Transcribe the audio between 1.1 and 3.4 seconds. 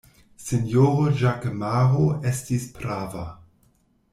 Ĵakemaro estis prava.